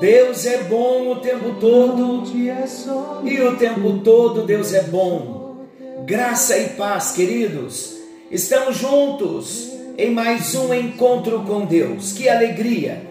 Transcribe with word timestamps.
Deus 0.00 0.44
é 0.44 0.64
bom 0.64 1.12
o 1.12 1.16
tempo 1.16 1.54
todo 1.58 2.24
e 3.24 3.40
o 3.40 3.56
tempo 3.56 3.98
todo 4.00 4.42
Deus 4.42 4.74
é 4.74 4.82
bom. 4.82 5.66
Graça 6.04 6.56
e 6.58 6.70
paz, 6.70 7.12
queridos. 7.12 7.96
Estamos 8.30 8.76
juntos 8.76 9.72
em 9.96 10.10
mais 10.10 10.54
um 10.54 10.74
encontro 10.74 11.44
com 11.44 11.64
Deus. 11.64 12.12
Que 12.12 12.28
alegria 12.28 13.02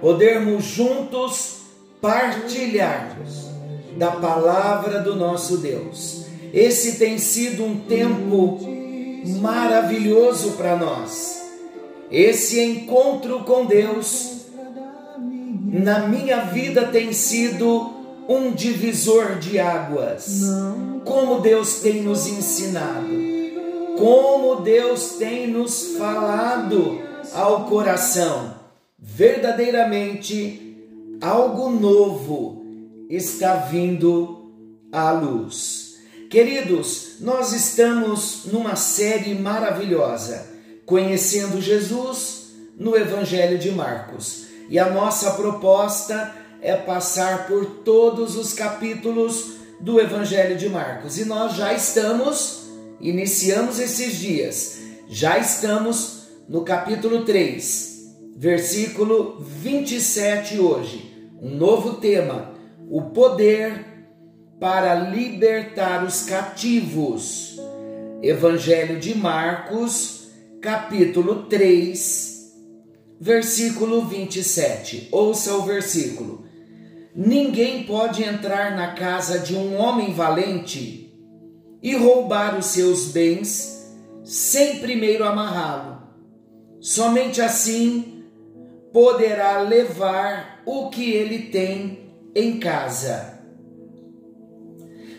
podermos 0.00 0.64
juntos 0.64 1.58
partilharmos 2.00 3.46
da 3.96 4.10
palavra 4.10 5.00
do 5.00 5.14
nosso 5.14 5.58
Deus. 5.58 6.24
Esse 6.52 6.98
tem 6.98 7.18
sido 7.18 7.64
um 7.64 7.78
tempo 7.78 8.58
maravilhoso 9.40 10.52
para 10.52 10.76
nós. 10.76 11.40
Esse 12.10 12.60
encontro 12.60 13.44
com 13.44 13.64
Deus 13.64 14.41
na 15.72 16.06
minha 16.06 16.44
vida 16.44 16.88
tem 16.88 17.14
sido 17.14 17.90
um 18.28 18.52
divisor 18.52 19.38
de 19.38 19.58
águas. 19.58 20.42
Como 21.02 21.40
Deus 21.40 21.80
tem 21.80 22.02
nos 22.02 22.26
ensinado, 22.26 23.08
como 23.98 24.56
Deus 24.56 25.12
tem 25.18 25.48
nos 25.48 25.96
falado 25.96 27.00
ao 27.32 27.64
coração. 27.64 28.54
Verdadeiramente, 28.98 30.76
algo 31.22 31.70
novo 31.70 32.64
está 33.08 33.54
vindo 33.54 34.52
à 34.92 35.10
luz. 35.12 35.96
Queridos, 36.28 37.16
nós 37.20 37.52
estamos 37.52 38.42
numa 38.52 38.76
série 38.76 39.34
maravilhosa, 39.34 40.46
conhecendo 40.84 41.60
Jesus 41.60 42.52
no 42.78 42.96
Evangelho 42.96 43.58
de 43.58 43.70
Marcos. 43.70 44.51
E 44.72 44.78
a 44.78 44.88
nossa 44.88 45.32
proposta 45.32 46.34
é 46.62 46.74
passar 46.74 47.46
por 47.46 47.82
todos 47.84 48.38
os 48.38 48.54
capítulos 48.54 49.56
do 49.78 50.00
Evangelho 50.00 50.56
de 50.56 50.66
Marcos. 50.66 51.18
E 51.18 51.26
nós 51.26 51.56
já 51.56 51.74
estamos, 51.74 52.70
iniciamos 52.98 53.78
esses 53.78 54.16
dias, 54.16 54.78
já 55.06 55.36
estamos 55.36 56.22
no 56.48 56.64
capítulo 56.64 57.22
3, 57.22 58.14
versículo 58.34 59.42
27 59.42 60.58
hoje. 60.58 61.28
Um 61.38 61.54
novo 61.54 61.96
tema: 61.96 62.54
o 62.88 63.10
poder 63.10 63.84
para 64.58 64.94
libertar 64.94 66.02
os 66.02 66.22
cativos. 66.22 67.60
Evangelho 68.22 68.98
de 68.98 69.14
Marcos, 69.18 70.28
capítulo 70.62 71.42
3, 71.42 72.31
versículo 73.22 74.04
27. 74.06 75.08
Ouça 75.12 75.54
o 75.54 75.62
versículo. 75.62 76.44
Ninguém 77.14 77.84
pode 77.84 78.24
entrar 78.24 78.74
na 78.74 78.94
casa 78.94 79.38
de 79.38 79.54
um 79.54 79.76
homem 79.76 80.12
valente 80.12 81.16
e 81.80 81.94
roubar 81.94 82.58
os 82.58 82.66
seus 82.66 83.12
bens 83.12 83.88
sem 84.24 84.80
primeiro 84.80 85.22
amarrá-lo. 85.22 86.02
Somente 86.80 87.40
assim 87.40 88.24
poderá 88.92 89.60
levar 89.60 90.60
o 90.66 90.90
que 90.90 91.12
ele 91.12 91.44
tem 91.44 92.12
em 92.34 92.58
casa. 92.58 93.38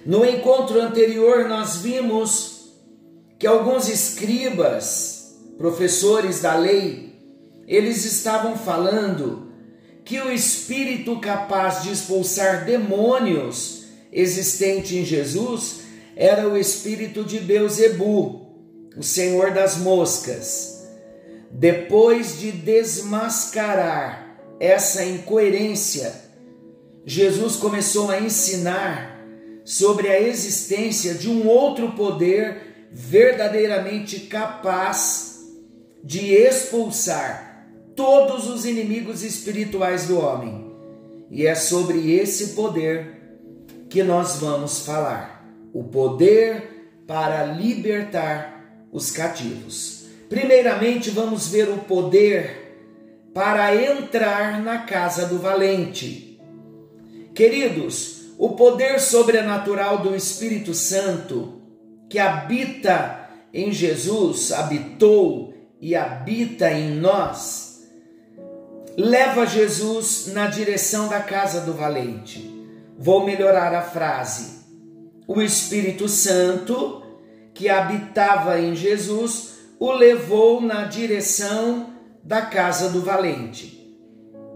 No 0.06 0.25
encontro 0.25 0.81
anterior, 0.81 1.47
nós 1.47 1.78
vimos 1.78 2.74
que 3.40 3.47
alguns 3.47 3.88
escribas, 3.88 5.40
professores 5.58 6.42
da 6.42 6.58
lei, 6.58 7.12
eles 7.68 8.06
estavam 8.06 8.57
falando 8.57 9.51
que 10.03 10.19
o 10.19 10.31
espírito 10.31 11.19
capaz 11.19 11.84
de 11.84 11.91
expulsar 11.91 12.66
demônios 12.66 13.85
existente 14.12 14.97
em 14.97 15.06
Jesus 15.06 15.81
era 16.16 16.47
o 16.47 16.57
espírito 16.57 17.24
de 17.24 17.40
Beuzebu, 17.40 18.47
o 18.97 19.01
senhor 19.03 19.51
das 19.51 19.78
moscas. 19.78 20.88
Depois 21.50 22.40
de 22.40 22.51
desmascarar 22.51 24.38
essa 24.59 25.03
incoerência, 25.06 26.13
Jesus 27.06 27.56
começou 27.56 28.12
a 28.12 28.19
ensinar 28.19 29.13
sobre 29.63 30.09
a 30.09 30.22
existência 30.22 31.13
de 31.13 31.30
um 31.30 31.47
outro 31.47 31.94
poder 31.94 32.90
verdadeiramente 32.91 34.22
capaz 34.22 35.34
de 36.03 36.34
expulsar 36.34 37.53
todos 37.96 38.48
os 38.48 38.66
inimigos 38.66 39.24
espirituais 39.24 40.08
do 40.08 40.20
homem. 40.20 40.72
E 41.30 41.46
é 41.48 41.56
sobre 41.56 42.14
esse 42.14 42.50
poder 42.50 43.22
que 43.90 44.04
nós 44.04 44.38
vamos 44.38 44.86
falar. 44.86 45.46
O 45.74 45.84
poder 45.84 47.02
para 47.08 47.44
libertar 47.46 48.88
os 48.92 49.12
cativos. 49.12 50.06
Primeiramente, 50.30 51.09
vamos 51.09 51.48
ver 51.48 51.70
o 51.70 51.80
poder 51.80 52.64
para 53.34 53.76
entrar 53.76 54.62
na 54.62 54.80
casa 54.80 55.25
do 55.25 55.40
valente. 55.40 56.40
Queridos, 57.34 58.28
o 58.38 58.50
poder 58.50 59.00
sobrenatural 59.00 60.00
do 60.00 60.16
Espírito 60.16 60.74
Santo 60.74 61.62
que 62.10 62.20
habita 62.20 63.28
em 63.54 63.72
Jesus, 63.72 64.52
habitou 64.52 65.54
e 65.81 65.96
habita 65.96 66.72
em 66.72 66.92
nós 66.92 67.62
leva 68.98 69.46
Jesus 69.46 70.28
na 70.28 70.48
direção 70.48 71.08
da 71.08 71.20
casa 71.20 71.62
do 71.62 71.74
valente. 71.74 72.52
Vou 72.98 73.26
melhorar 73.26 73.74
a 73.74 73.81
frase. 73.81 74.64
O 75.28 75.42
Espírito 75.42 76.08
Santo, 76.08 77.02
que 77.54 77.70
habitava 77.70 78.59
em 78.59 78.76
Jesus, 78.76 79.54
o 79.80 79.92
levou 79.92 80.62
na 80.62 80.86
direção 80.86 81.94
da 82.24 82.44
casa 82.44 82.90
do 82.90 83.02
valente. 83.02 83.98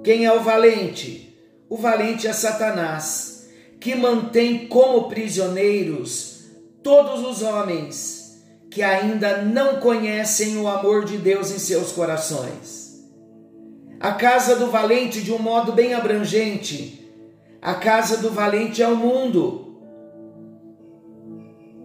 Quem 0.03 0.25
é 0.25 0.31
o 0.31 0.43
valente? 0.43 1.35
O 1.69 1.75
valente 1.75 2.27
é 2.27 2.33
Satanás, 2.33 3.49
que 3.79 3.95
mantém 3.95 4.67
como 4.67 5.09
prisioneiros 5.09 6.45
todos 6.83 7.25
os 7.25 7.41
homens 7.41 8.43
que 8.69 8.83
ainda 8.83 9.41
não 9.41 9.79
conhecem 9.79 10.57
o 10.57 10.67
amor 10.67 11.03
de 11.05 11.17
Deus 11.17 11.51
em 11.51 11.57
seus 11.57 11.91
corações 11.91 12.76
a 13.99 14.11
casa 14.11 14.55
do 14.55 14.69
valente 14.69 15.21
de 15.21 15.33
um 15.33 15.39
modo 15.39 15.71
bem 15.71 15.93
abrangente. 15.93 17.05
A 17.61 17.73
casa 17.73 18.17
do 18.17 18.29
valente 18.29 18.81
é 18.81 18.87
o 18.87 18.95
mundo. 18.95 19.77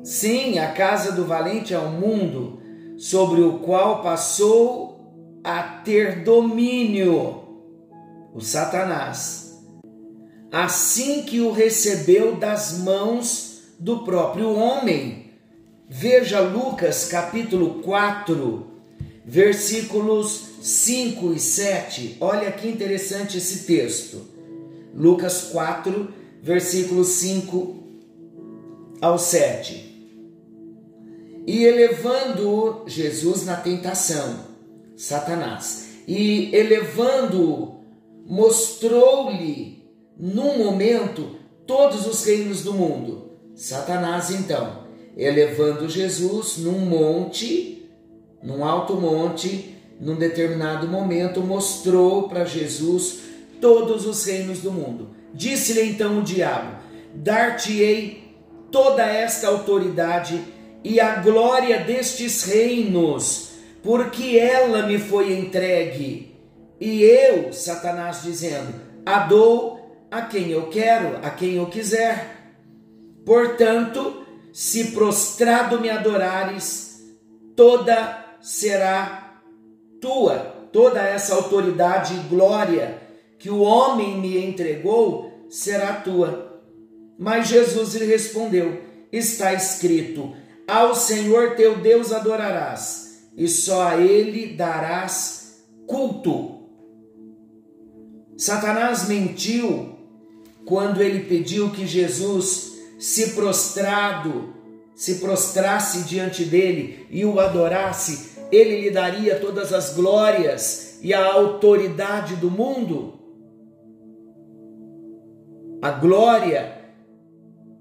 Sim, 0.05 0.59
a 0.59 0.73
casa 0.73 1.13
do 1.13 1.25
valente 1.25 1.73
é 1.73 1.79
o 1.79 1.91
mundo 1.91 2.61
sobre 2.99 3.41
o 3.41 3.61
qual 3.61 4.03
passou 4.03 5.41
a 5.43 5.63
ter 5.63 6.23
domínio 6.23 7.43
o 8.35 8.41
Satanás. 8.41 9.59
Assim 10.51 11.23
que 11.23 11.41
o 11.41 11.51
recebeu 11.51 12.37
das 12.37 12.79
mãos 12.79 13.63
do 13.79 14.01
próprio 14.05 14.55
homem. 14.55 15.33
Veja 15.89 16.41
Lucas 16.41 17.07
capítulo 17.07 17.83
4, 17.83 18.67
versículos 19.25 20.52
5 20.63 21.33
e 21.33 21.41
7, 21.41 22.19
olha 22.21 22.53
que 22.53 22.69
interessante 22.69 23.39
esse 23.39 23.67
texto. 23.67 24.23
Lucas 24.95 25.49
4, 25.51 26.09
versículos 26.41 27.09
5 27.09 27.83
ao 29.01 29.19
7. 29.19 29.91
E 31.45 31.65
elevando 31.65 32.85
Jesus 32.87 33.45
na 33.45 33.57
tentação, 33.57 34.37
Satanás, 34.97 35.89
e 36.07 36.55
elevando, 36.55 37.81
mostrou-lhe 38.25 39.83
num 40.17 40.59
momento 40.59 41.35
todos 41.67 42.07
os 42.07 42.25
reinos 42.25 42.63
do 42.63 42.73
mundo. 42.73 43.33
Satanás, 43.57 44.31
então, 44.31 44.85
elevando 45.17 45.89
Jesus 45.89 46.59
num 46.59 46.79
monte, 46.79 47.91
num 48.41 48.65
alto 48.65 48.95
monte, 48.95 49.73
num 50.01 50.17
determinado 50.17 50.89
momento, 50.89 51.41
mostrou 51.41 52.29
para 52.29 52.45
Jesus 52.45 53.21
todos 53.61 54.07
os 54.07 54.25
reinos 54.25 54.59
do 54.61 54.73
mundo. 54.73 55.11
Disse-lhe 55.33 55.83
então 55.83 56.19
o 56.19 56.23
diabo: 56.23 56.77
Dar-te-ei 57.15 58.37
toda 58.71 59.05
esta 59.05 59.49
autoridade 59.49 60.43
e 60.83 60.99
a 60.99 61.17
glória 61.17 61.81
destes 61.81 62.45
reinos, 62.45 63.53
porque 63.83 64.39
ela 64.39 64.87
me 64.87 64.99
foi 64.99 65.33
entregue. 65.39 66.35
E 66.81 67.03
eu, 67.03 67.53
Satanás, 67.53 68.23
dizendo: 68.23 68.75
A 69.07 69.21
dou 69.21 70.07
a 70.11 70.23
quem 70.23 70.51
eu 70.51 70.69
quero, 70.69 71.19
a 71.23 71.31
quem 71.31 71.55
eu 71.55 71.67
quiser. 71.67 72.53
Portanto, 73.25 74.27
se 74.53 74.91
prostrado 74.91 75.81
me 75.81 75.89
adorares, 75.89 77.01
toda 77.57 78.37
será 78.41 79.22
tua, 80.03 80.69
toda 80.73 81.01
essa 81.01 81.35
autoridade 81.37 82.13
e 82.15 82.29
glória 82.29 83.01
que 83.39 83.49
o 83.49 83.61
homem 83.61 84.21
me 84.21 84.37
entregou 84.37 85.47
será 85.49 85.95
tua. 85.95 86.61
Mas 87.19 87.49
Jesus 87.49 87.95
lhe 87.95 88.05
respondeu: 88.05 88.83
Está 89.11 89.55
escrito: 89.55 90.35
Ao 90.69 90.95
Senhor 90.95 91.55
teu 91.55 91.79
Deus 91.79 92.13
adorarás, 92.13 93.29
e 93.37 93.49
só 93.49 93.89
a 93.89 93.97
ele 93.97 94.55
darás 94.55 95.63
culto. 95.87 96.61
Satanás 98.37 99.09
mentiu 99.09 99.97
quando 100.65 101.03
ele 101.03 101.21
pediu 101.25 101.71
que 101.71 101.87
Jesus 101.87 102.73
se 102.99 103.31
prostrado, 103.33 104.55
se 104.95 105.17
prostrasse 105.17 106.03
diante 106.03 106.45
dele 106.45 107.07
e 107.11 107.25
o 107.25 107.39
adorasse, 107.41 108.32
ele 108.53 108.83
lhe 108.83 108.91
daria 108.91 109.41
todas 109.41 109.73
as 109.73 109.95
glórias 109.95 110.99
e 111.03 111.15
a 111.15 111.25
autoridade 111.25 112.37
do 112.37 112.51
mundo. 112.51 113.15
A 115.81 115.91
glória 115.91 116.81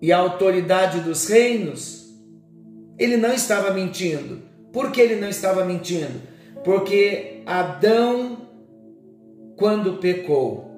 e 0.01 0.13
a 0.13 0.18
autoridade 0.18 1.01
dos 1.01 1.27
reinos. 1.27 2.09
Ele 2.97 3.18
não 3.18 3.33
estava 3.33 3.73
mentindo. 3.73 4.41
Por 4.71 4.91
que 4.91 5.01
ele 5.01 5.18
não 5.18 5.27
estava 5.27 5.65
mentindo? 5.65 6.21
Porque 6.63 7.44
Adão, 7.45 8.38
quando 9.57 9.97
pecou, 9.97 10.71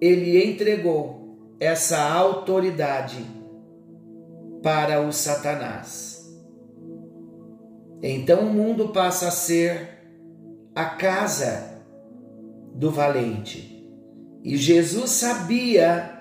ele 0.00 0.44
entregou 0.44 1.56
essa 1.60 2.00
autoridade 2.12 3.24
para 4.62 5.00
o 5.00 5.12
Satanás. 5.12 6.11
Então 8.02 8.40
o 8.40 8.52
mundo 8.52 8.88
passa 8.88 9.28
a 9.28 9.30
ser 9.30 9.90
a 10.74 10.84
casa 10.86 11.80
do 12.74 12.90
valente. 12.90 13.86
E 14.42 14.56
Jesus 14.56 15.10
sabia 15.12 16.18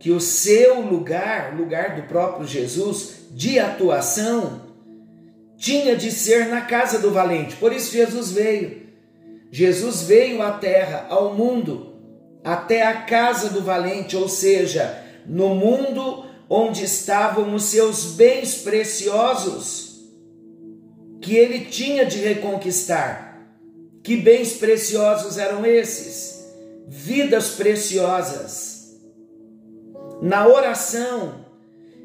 que 0.00 0.10
o 0.10 0.20
seu 0.20 0.80
lugar, 0.80 1.56
lugar 1.56 1.94
do 1.94 2.08
próprio 2.08 2.44
Jesus, 2.44 3.26
de 3.30 3.60
atuação, 3.60 4.62
tinha 5.56 5.94
de 5.94 6.10
ser 6.10 6.48
na 6.48 6.62
casa 6.62 6.98
do 6.98 7.12
valente. 7.12 7.54
Por 7.54 7.72
isso 7.72 7.92
Jesus 7.92 8.32
veio. 8.32 8.80
Jesus 9.52 10.02
veio 10.02 10.42
à 10.42 10.52
terra, 10.52 11.06
ao 11.08 11.34
mundo, 11.34 11.94
até 12.42 12.84
a 12.84 13.02
casa 13.02 13.50
do 13.50 13.60
valente, 13.60 14.16
ou 14.16 14.28
seja, 14.28 15.04
no 15.24 15.54
mundo 15.54 16.24
onde 16.48 16.82
estavam 16.82 17.54
os 17.54 17.64
seus 17.64 18.06
bens 18.14 18.56
preciosos 18.62 19.89
que 21.20 21.36
ele 21.36 21.66
tinha 21.66 22.04
de 22.04 22.18
reconquistar. 22.18 23.30
Que 24.02 24.16
bens 24.16 24.54
preciosos 24.54 25.36
eram 25.36 25.64
esses? 25.64 26.46
Vidas 26.88 27.50
preciosas. 27.50 28.98
Na 30.22 30.46
oração 30.46 31.44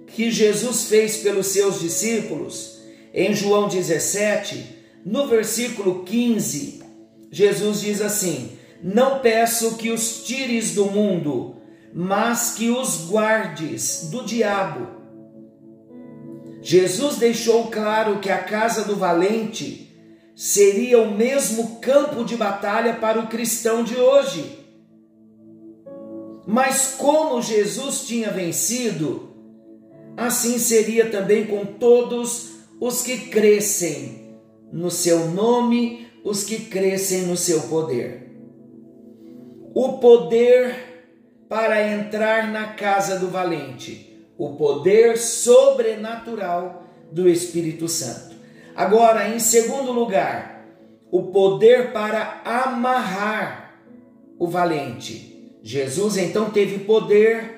que 0.07 0.29
Jesus 0.29 0.85
fez 0.85 1.17
pelos 1.17 1.47
seus 1.47 1.79
discípulos, 1.79 2.79
em 3.13 3.33
João 3.33 3.67
17, 3.67 4.75
no 5.05 5.27
versículo 5.27 6.03
15, 6.03 6.83
Jesus 7.31 7.81
diz 7.81 8.01
assim: 8.01 8.51
Não 8.83 9.19
peço 9.19 9.75
que 9.77 9.89
os 9.89 10.23
tires 10.23 10.75
do 10.75 10.85
mundo, 10.85 11.55
mas 11.93 12.53
que 12.55 12.69
os 12.69 13.07
guardes 13.07 14.09
do 14.11 14.23
diabo. 14.25 15.04
Jesus 16.65 17.17
deixou 17.17 17.65
claro 17.67 18.17
que 18.19 18.31
a 18.31 18.39
casa 18.39 18.85
do 18.85 18.95
valente 18.95 19.95
seria 20.35 20.99
o 20.99 21.15
mesmo 21.15 21.79
campo 21.79 22.25
de 22.25 22.35
batalha 22.35 22.95
para 22.95 23.19
o 23.19 23.27
cristão 23.27 23.83
de 23.83 23.95
hoje. 23.95 24.65
Mas 26.47 26.95
como 26.97 27.39
Jesus 27.39 28.07
tinha 28.07 28.31
vencido, 28.31 29.29
assim 30.17 30.57
seria 30.57 31.11
também 31.11 31.45
com 31.45 31.67
todos 31.67 32.53
os 32.81 33.03
que 33.03 33.29
crescem 33.29 34.35
no 34.73 34.89
seu 34.89 35.29
nome, 35.29 36.07
os 36.23 36.43
que 36.43 36.65
crescem 36.65 37.27
no 37.27 37.37
seu 37.37 37.61
poder. 37.61 38.35
O 39.71 39.99
poder 39.99 41.45
para 41.47 41.91
entrar 41.93 42.51
na 42.51 42.73
casa 42.73 43.19
do 43.19 43.27
valente, 43.27 44.14
o 44.37 44.55
poder 44.55 45.17
sobrenatural 45.17 46.83
do 47.11 47.29
Espírito 47.29 47.87
Santo. 47.87 48.35
Agora, 48.75 49.29
em 49.29 49.39
segundo 49.39 49.91
lugar, 49.91 50.65
o 51.09 51.23
poder 51.23 51.93
para 51.93 52.41
amarrar 52.43 53.79
o 54.37 54.47
valente. 54.47 55.57
Jesus 55.63 56.17
então 56.17 56.49
teve 56.49 56.79
poder 56.79 57.55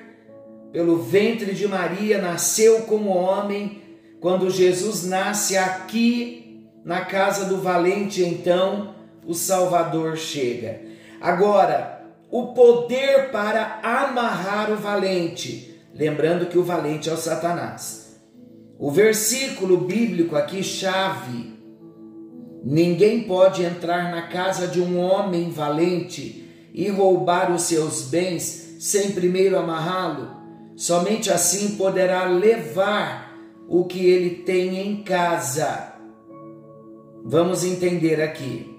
pelo 0.72 0.98
ventre 0.98 1.54
de 1.54 1.66
Maria, 1.66 2.20
nasceu 2.20 2.82
como 2.82 3.10
homem. 3.10 3.82
Quando 4.20 4.50
Jesus 4.50 5.04
nasce 5.04 5.56
aqui 5.56 6.68
na 6.84 7.04
casa 7.04 7.46
do 7.46 7.58
valente, 7.58 8.22
então 8.22 8.94
o 9.26 9.34
Salvador 9.34 10.16
chega. 10.16 10.80
Agora, 11.20 12.02
o 12.30 12.48
poder 12.48 13.30
para 13.30 13.80
amarrar 13.82 14.70
o 14.70 14.76
valente, 14.76 15.77
lembrando 15.98 16.46
que 16.46 16.56
o 16.56 16.62
valente 16.62 17.10
é 17.10 17.12
o 17.12 17.16
Satanás. 17.16 18.16
O 18.78 18.92
versículo 18.92 19.78
bíblico 19.78 20.36
aqui, 20.36 20.62
chave: 20.62 21.58
ninguém 22.64 23.24
pode 23.24 23.64
entrar 23.64 24.12
na 24.12 24.28
casa 24.28 24.68
de 24.68 24.80
um 24.80 24.98
homem 24.98 25.50
valente 25.50 26.70
e 26.72 26.88
roubar 26.88 27.52
os 27.52 27.62
seus 27.62 28.02
bens 28.02 28.76
sem 28.78 29.10
primeiro 29.10 29.58
amarrá-lo. 29.58 30.38
Somente 30.76 31.28
assim 31.28 31.74
poderá 31.74 32.24
levar 32.26 33.36
o 33.68 33.84
que 33.84 34.06
ele 34.06 34.44
tem 34.44 34.78
em 34.78 35.02
casa. 35.02 35.94
Vamos 37.24 37.64
entender 37.64 38.22
aqui. 38.22 38.78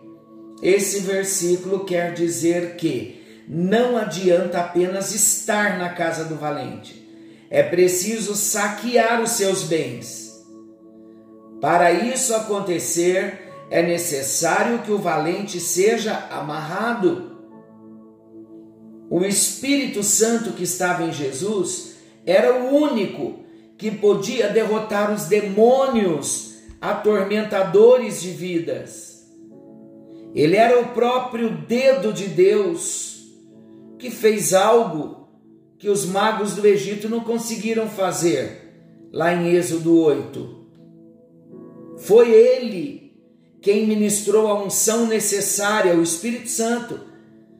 Esse 0.61 1.01
versículo 1.01 1.83
quer 1.83 2.13
dizer 2.13 2.77
que 2.77 3.43
não 3.47 3.97
adianta 3.97 4.59
apenas 4.59 5.13
estar 5.13 5.77
na 5.77 5.89
casa 5.89 6.23
do 6.23 6.35
valente. 6.35 6.98
É 7.49 7.63
preciso 7.63 8.35
saquear 8.35 9.21
os 9.21 9.31
seus 9.31 9.63
bens. 9.63 10.29
Para 11.59 11.91
isso 11.91 12.33
acontecer, 12.35 13.49
é 13.69 13.81
necessário 13.81 14.79
que 14.79 14.91
o 14.91 14.97
valente 14.97 15.59
seja 15.59 16.27
amarrado. 16.31 17.37
O 19.09 19.25
Espírito 19.25 20.03
Santo 20.03 20.51
que 20.51 20.63
estava 20.63 21.03
em 21.03 21.11
Jesus 21.11 21.95
era 22.25 22.53
o 22.53 22.75
único 22.75 23.39
que 23.77 23.89
podia 23.89 24.49
derrotar 24.49 25.11
os 25.11 25.25
demônios 25.25 26.55
atormentadores 26.79 28.21
de 28.21 28.29
vidas. 28.29 29.27
Ele 30.35 30.55
era 30.55 30.79
o 30.79 30.89
próprio 30.89 31.49
dedo 31.49 32.13
de 32.13 32.27
Deus 32.27 33.27
que 33.97 34.11
fez 34.11 34.53
algo 34.53 35.18
que 35.79 35.89
os 35.89 36.05
magos 36.05 36.53
do 36.53 36.67
Egito 36.67 37.07
não 37.07 37.21
conseguiram 37.21 37.87
fazer, 37.87 38.73
lá 39.13 39.33
em 39.33 39.55
Êxodo 39.55 39.97
8. 39.97 40.59
Foi 41.99 42.29
ele 42.29 43.13
quem 43.61 43.87
ministrou 43.87 44.47
a 44.47 44.61
unção 44.61 45.07
necessária, 45.07 45.95
o 45.95 46.03
Espírito 46.03 46.49
Santo, 46.49 46.99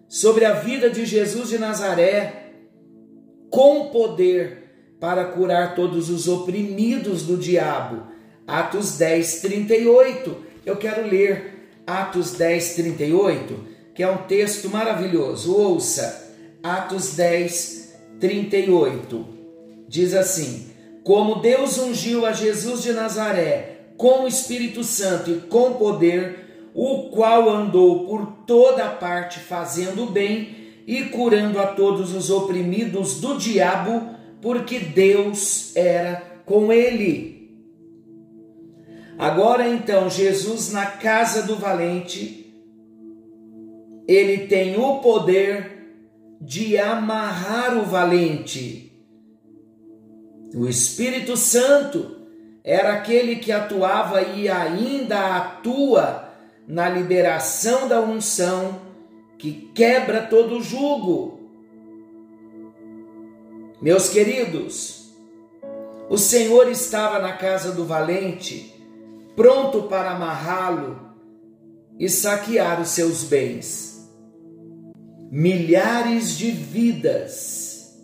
sobre 0.09 0.43
a 0.43 0.53
vida 0.53 0.89
de 0.89 1.05
Jesus 1.05 1.47
de 1.47 1.57
Nazaré, 1.57 2.51
com 3.49 3.87
poder 3.87 4.97
para 4.99 5.23
curar 5.25 5.73
todos 5.73 6.09
os 6.09 6.27
oprimidos 6.27 7.23
do 7.23 7.37
diabo. 7.37 8.03
Atos 8.45 8.97
10, 8.97 9.41
38. 9.41 10.37
Eu 10.65 10.75
quero 10.75 11.07
ler 11.07 11.69
Atos 11.87 12.33
10, 12.33 12.75
38, 12.75 13.59
que 13.95 14.03
é 14.03 14.11
um 14.11 14.17
texto 14.17 14.69
maravilhoso. 14.69 15.55
Ouça. 15.55 16.35
Atos 16.61 17.15
10, 17.15 17.77
38. 17.77 17.78
Diz 19.87 20.13
assim: 20.13 20.67
Como 21.03 21.41
Deus 21.41 21.77
ungiu 21.77 22.25
a 22.25 22.33
Jesus 22.33 22.83
de 22.83 22.91
Nazaré 22.91 23.79
com 23.97 24.23
o 24.23 24.27
Espírito 24.27 24.83
Santo 24.83 25.31
e 25.31 25.41
com 25.41 25.73
poder, 25.73 26.71
o 26.73 27.09
qual 27.09 27.49
andou 27.49 28.05
por 28.05 28.25
toda 28.45 28.87
parte 28.89 29.39
fazendo 29.39 30.05
bem 30.05 30.55
e 30.87 31.03
curando 31.05 31.59
a 31.59 31.67
todos 31.67 32.15
os 32.15 32.29
oprimidos 32.29 33.19
do 33.19 33.37
diabo, 33.37 34.15
porque 34.41 34.79
Deus 34.79 35.75
era 35.75 36.41
com 36.45 36.71
ele. 36.71 37.39
Agora 39.17 39.67
então, 39.67 40.09
Jesus 40.09 40.71
na 40.71 40.85
casa 40.85 41.43
do 41.43 41.57
valente, 41.57 42.53
ele 44.07 44.47
tem 44.47 44.77
o 44.79 44.99
poder 44.99 45.78
de 46.39 46.77
amarrar 46.77 47.77
o 47.77 47.85
valente. 47.85 48.91
O 50.55 50.67
Espírito 50.67 51.35
Santo 51.35 52.17
era 52.63 52.93
aquele 52.93 53.37
que 53.37 53.51
atuava 53.51 54.21
e 54.21 54.47
ainda 54.47 55.37
atua 55.37 56.29
na 56.67 56.89
liberação 56.89 57.87
da 57.87 57.99
unção 57.99 58.79
que 59.37 59.71
quebra 59.73 60.21
todo 60.21 60.61
jugo. 60.61 61.39
Meus 63.81 64.09
queridos, 64.09 65.13
o 66.09 66.17
Senhor 66.17 66.69
estava 66.69 67.19
na 67.19 67.33
casa 67.33 67.71
do 67.71 67.85
valente, 67.85 68.73
pronto 69.35 69.83
para 69.83 70.11
amarrá-lo 70.11 70.99
e 71.97 72.09
saquear 72.09 72.81
os 72.81 72.89
seus 72.89 73.23
bens. 73.23 73.88
Milhares 75.31 76.37
de 76.37 76.49
vidas 76.49 77.95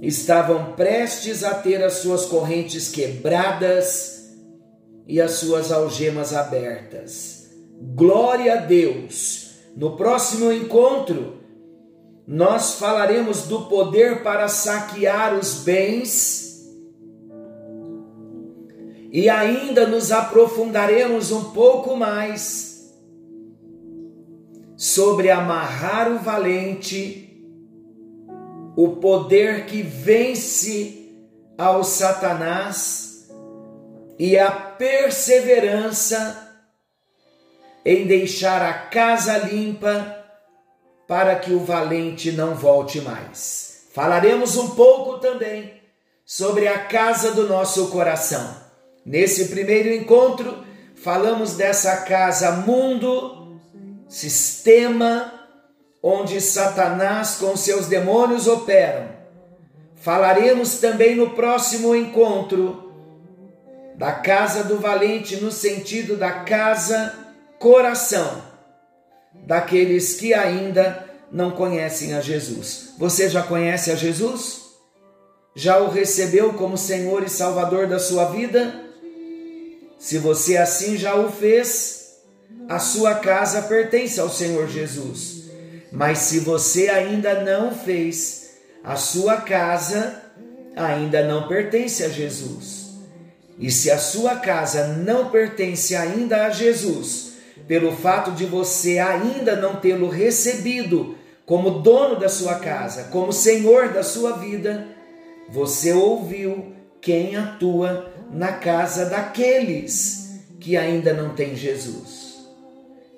estavam 0.00 0.72
prestes 0.72 1.44
a 1.44 1.54
ter 1.54 1.82
as 1.84 1.94
suas 1.94 2.24
correntes 2.24 2.88
quebradas 2.88 4.34
e 5.06 5.20
as 5.20 5.32
suas 5.32 5.70
algemas 5.70 6.34
abertas. 6.34 7.50
Glória 7.94 8.54
a 8.54 8.56
Deus! 8.56 9.56
No 9.76 9.96
próximo 9.96 10.50
encontro, 10.50 11.40
nós 12.26 12.76
falaremos 12.76 13.42
do 13.42 13.66
poder 13.66 14.22
para 14.22 14.48
saquear 14.48 15.34
os 15.34 15.64
bens 15.64 16.44
e 19.12 19.28
ainda 19.28 19.86
nos 19.86 20.10
aprofundaremos 20.10 21.30
um 21.30 21.52
pouco 21.52 21.94
mais 21.94 22.73
sobre 24.84 25.30
amarrar 25.30 26.12
o 26.12 26.18
valente 26.18 27.42
o 28.76 28.96
poder 28.96 29.64
que 29.64 29.80
vence 29.80 31.10
ao 31.56 31.82
Satanás 31.82 33.30
e 34.18 34.38
a 34.38 34.50
perseverança 34.50 36.54
em 37.82 38.06
deixar 38.06 38.60
a 38.60 38.74
casa 38.74 39.38
limpa 39.38 40.22
para 41.08 41.36
que 41.36 41.54
o 41.54 41.60
valente 41.60 42.30
não 42.32 42.54
volte 42.54 43.00
mais. 43.00 43.86
Falaremos 43.94 44.58
um 44.58 44.74
pouco 44.74 45.18
também 45.18 45.80
sobre 46.26 46.68
a 46.68 46.80
casa 46.80 47.30
do 47.30 47.48
nosso 47.48 47.88
coração. 47.88 48.54
Nesse 49.06 49.48
primeiro 49.48 49.94
encontro, 49.94 50.62
falamos 50.94 51.56
dessa 51.56 52.02
casa 52.02 52.52
mundo, 52.52 53.43
sistema, 54.14 55.32
onde 56.00 56.40
Satanás 56.40 57.34
com 57.34 57.56
seus 57.56 57.86
demônios 57.86 58.46
operam. 58.46 59.08
Falaremos 59.96 60.78
também 60.78 61.16
no 61.16 61.30
próximo 61.30 61.96
encontro 61.96 62.92
da 63.96 64.12
casa 64.12 64.62
do 64.62 64.78
valente, 64.78 65.36
no 65.38 65.50
sentido 65.50 66.16
da 66.16 66.30
casa 66.30 67.12
coração, 67.58 68.40
daqueles 69.32 70.14
que 70.14 70.32
ainda 70.32 71.04
não 71.32 71.50
conhecem 71.50 72.14
a 72.14 72.20
Jesus. 72.20 72.94
Você 72.96 73.28
já 73.28 73.42
conhece 73.42 73.90
a 73.90 73.96
Jesus? 73.96 74.62
Já 75.56 75.78
o 75.78 75.90
recebeu 75.90 76.52
como 76.52 76.78
Senhor 76.78 77.24
e 77.24 77.28
Salvador 77.28 77.88
da 77.88 77.98
sua 77.98 78.26
vida? 78.26 78.80
Se 79.98 80.18
você 80.18 80.56
assim 80.56 80.96
já 80.96 81.16
o 81.16 81.32
fez, 81.32 82.03
a 82.68 82.78
sua 82.78 83.16
casa 83.16 83.62
pertence 83.62 84.18
ao 84.18 84.30
Senhor 84.30 84.68
Jesus. 84.68 85.44
Mas 85.92 86.18
se 86.18 86.40
você 86.40 86.88
ainda 86.88 87.42
não 87.42 87.74
fez, 87.74 88.50
a 88.82 88.96
sua 88.96 89.36
casa 89.36 90.22
ainda 90.74 91.26
não 91.26 91.46
pertence 91.46 92.02
a 92.02 92.08
Jesus. 92.08 92.94
E 93.58 93.70
se 93.70 93.90
a 93.90 93.98
sua 93.98 94.36
casa 94.36 94.88
não 94.88 95.30
pertence 95.30 95.94
ainda 95.94 96.46
a 96.46 96.50
Jesus, 96.50 97.34
pelo 97.68 97.92
fato 97.92 98.32
de 98.32 98.44
você 98.44 98.98
ainda 98.98 99.54
não 99.56 99.76
tê-lo 99.76 100.08
recebido 100.08 101.16
como 101.46 101.82
dono 101.82 102.18
da 102.18 102.28
sua 102.28 102.56
casa, 102.56 103.04
como 103.04 103.32
senhor 103.32 103.90
da 103.90 104.02
sua 104.02 104.38
vida, 104.38 104.88
você 105.48 105.92
ouviu 105.92 106.74
quem 107.00 107.36
atua 107.36 108.12
na 108.32 108.52
casa 108.52 109.06
daqueles 109.06 110.40
que 110.58 110.76
ainda 110.76 111.12
não 111.12 111.34
têm 111.34 111.54
Jesus. 111.54 112.23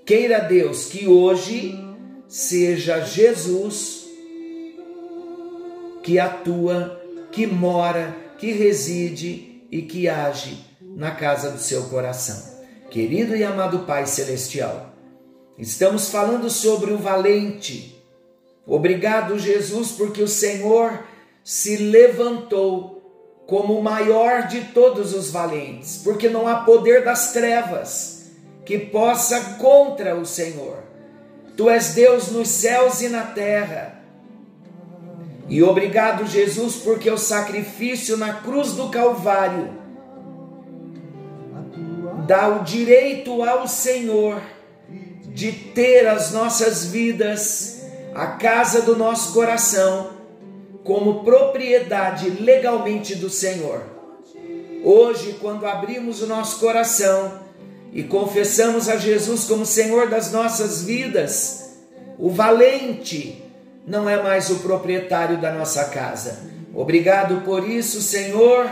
Queira 0.06 0.38
Deus 0.38 0.84
que 0.84 1.08
hoje 1.08 1.76
seja 2.28 3.00
Jesus 3.00 4.06
que 6.00 6.16
atua, 6.20 7.02
que 7.32 7.44
mora, 7.44 8.16
que 8.38 8.52
reside 8.52 9.66
e 9.68 9.82
que 9.82 10.08
age 10.08 10.64
na 10.80 11.10
casa 11.10 11.50
do 11.50 11.58
seu 11.58 11.82
coração. 11.88 12.40
Querido 12.88 13.34
e 13.34 13.42
amado 13.42 13.80
Pai 13.80 14.06
Celestial, 14.06 14.94
estamos 15.58 16.08
falando 16.08 16.48
sobre 16.48 16.92
o 16.92 16.98
valente. 16.98 18.00
Obrigado, 18.64 19.36
Jesus, 19.36 19.90
porque 19.90 20.22
o 20.22 20.28
Senhor 20.28 21.02
se 21.42 21.76
levantou 21.78 23.42
como 23.44 23.76
o 23.76 23.82
maior 23.82 24.46
de 24.46 24.66
todos 24.66 25.12
os 25.12 25.32
valentes, 25.32 26.00
porque 26.04 26.28
não 26.28 26.46
há 26.46 26.60
poder 26.60 27.02
das 27.02 27.32
trevas 27.32 28.15
que 28.66 28.78
possa 28.78 29.54
contra 29.58 30.16
o 30.16 30.26
Senhor. 30.26 30.82
Tu 31.56 31.70
és 31.70 31.94
Deus 31.94 32.32
nos 32.32 32.48
céus 32.48 33.00
e 33.00 33.08
na 33.08 33.22
terra. 33.22 34.02
E 35.48 35.62
obrigado, 35.62 36.26
Jesus, 36.26 36.74
porque 36.74 37.08
o 37.08 37.16
sacrifício 37.16 38.16
na 38.16 38.34
cruz 38.34 38.72
do 38.72 38.88
Calvário 38.88 39.72
dá 42.26 42.48
o 42.48 42.64
direito 42.64 43.40
ao 43.44 43.68
Senhor 43.68 44.42
de 45.28 45.52
ter 45.52 46.08
as 46.08 46.32
nossas 46.32 46.86
vidas, 46.86 47.84
a 48.12 48.26
casa 48.26 48.82
do 48.82 48.96
nosso 48.96 49.32
coração, 49.32 50.10
como 50.82 51.22
propriedade 51.22 52.30
legalmente 52.30 53.14
do 53.14 53.30
Senhor. 53.30 53.84
Hoje, 54.82 55.36
quando 55.40 55.66
abrimos 55.66 56.20
o 56.20 56.26
nosso 56.26 56.58
coração, 56.58 57.45
e 57.96 58.02
confessamos 58.02 58.90
a 58.90 58.98
Jesus 58.98 59.44
como 59.44 59.64
Senhor 59.64 60.10
das 60.10 60.30
nossas 60.30 60.82
vidas, 60.82 61.70
o 62.18 62.28
valente 62.28 63.42
não 63.86 64.06
é 64.06 64.22
mais 64.22 64.50
o 64.50 64.56
proprietário 64.56 65.40
da 65.40 65.50
nossa 65.50 65.86
casa. 65.86 66.40
Obrigado 66.74 67.40
por 67.40 67.66
isso, 67.66 68.02
Senhor. 68.02 68.68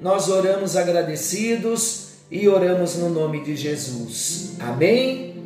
Nós 0.00 0.28
oramos 0.28 0.76
agradecidos 0.76 2.10
e 2.30 2.48
oramos 2.48 2.94
no 2.94 3.10
nome 3.10 3.42
de 3.42 3.56
Jesus. 3.56 4.52
Amém? 4.60 5.42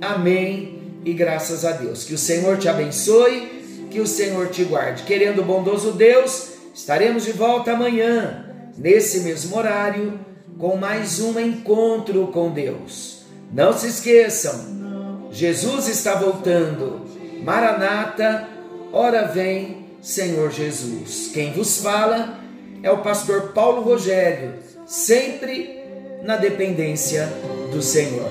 Amém. 0.00 0.82
E 1.04 1.12
graças 1.12 1.64
a 1.64 1.70
Deus. 1.70 2.02
Que 2.02 2.14
o 2.14 2.18
Senhor 2.18 2.58
te 2.58 2.68
abençoe, 2.68 3.86
que 3.88 4.00
o 4.00 4.06
Senhor 4.06 4.48
te 4.48 4.64
guarde. 4.64 5.04
Querendo 5.04 5.42
o 5.42 5.44
bondoso 5.44 5.92
Deus, 5.92 6.48
estaremos 6.74 7.24
de 7.24 7.30
volta 7.30 7.70
amanhã, 7.70 8.52
nesse 8.76 9.20
mesmo 9.20 9.56
horário 9.56 10.33
com 10.58 10.76
mais 10.76 11.20
um 11.20 11.38
encontro 11.38 12.28
com 12.28 12.50
Deus. 12.50 13.24
Não 13.52 13.72
se 13.72 13.88
esqueçam, 13.88 15.28
Jesus 15.30 15.88
está 15.88 16.14
voltando. 16.14 17.02
Maranata, 17.42 18.48
ora 18.92 19.26
vem, 19.26 19.86
Senhor 20.00 20.50
Jesus. 20.50 21.30
Quem 21.32 21.52
vos 21.52 21.78
fala 21.78 22.38
é 22.82 22.90
o 22.90 22.98
pastor 22.98 23.52
Paulo 23.52 23.82
Rogério, 23.82 24.54
sempre 24.86 25.82
na 26.22 26.36
dependência 26.36 27.28
do 27.70 27.82
Senhor. 27.82 28.30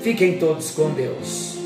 Fiquem 0.00 0.38
todos 0.38 0.70
com 0.70 0.90
Deus. 0.90 1.61